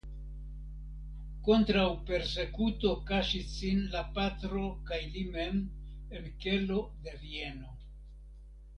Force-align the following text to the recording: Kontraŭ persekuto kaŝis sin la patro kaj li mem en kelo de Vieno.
Kontraŭ 1.47 1.83
persekuto 2.07 2.95
kaŝis 3.11 3.53
sin 3.59 3.85
la 3.97 4.03
patro 4.17 4.65
kaj 4.91 5.01
li 5.15 5.25
mem 5.39 5.63
en 6.21 6.29
kelo 6.47 6.83
de 7.07 7.19
Vieno. 7.25 7.75